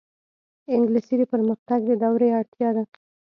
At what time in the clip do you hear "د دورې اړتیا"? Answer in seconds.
1.89-2.69